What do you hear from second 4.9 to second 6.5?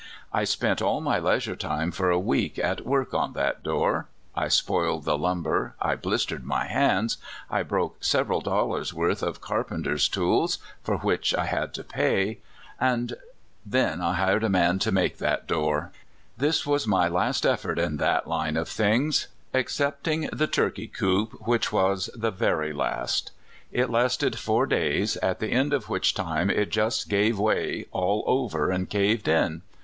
the lumber, I blistered